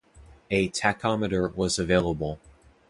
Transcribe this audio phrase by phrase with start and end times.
[0.49, 2.39] A tachometer was available.